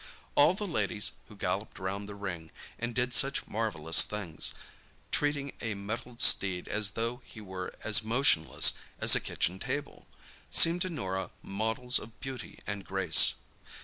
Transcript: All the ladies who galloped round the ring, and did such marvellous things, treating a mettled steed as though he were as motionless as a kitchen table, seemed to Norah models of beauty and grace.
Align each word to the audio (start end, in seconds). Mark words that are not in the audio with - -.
All 0.33 0.55
the 0.55 0.65
ladies 0.65 1.11
who 1.27 1.35
galloped 1.35 1.77
round 1.77 2.09
the 2.09 2.15
ring, 2.15 2.49
and 2.79 2.95
did 2.95 3.13
such 3.13 3.47
marvellous 3.47 4.01
things, 4.01 4.55
treating 5.11 5.51
a 5.61 5.75
mettled 5.75 6.23
steed 6.23 6.67
as 6.67 6.93
though 6.97 7.21
he 7.23 7.39
were 7.39 7.75
as 7.83 8.01
motionless 8.01 8.73
as 8.97 9.15
a 9.15 9.19
kitchen 9.19 9.59
table, 9.59 10.07
seemed 10.49 10.81
to 10.81 10.89
Norah 10.89 11.29
models 11.43 11.99
of 11.99 12.19
beauty 12.19 12.57
and 12.65 12.83
grace. 12.83 13.35